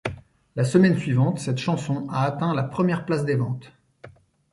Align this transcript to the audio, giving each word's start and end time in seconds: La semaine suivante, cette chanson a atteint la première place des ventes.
La 0.55 0.63
semaine 0.63 0.97
suivante, 0.97 1.37
cette 1.37 1.59
chanson 1.59 2.07
a 2.09 2.23
atteint 2.23 2.55
la 2.55 2.63
première 2.63 3.05
place 3.05 3.23
des 3.23 3.35
ventes. 3.35 3.71